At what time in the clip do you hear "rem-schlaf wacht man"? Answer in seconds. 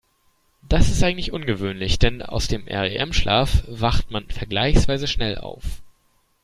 2.67-4.27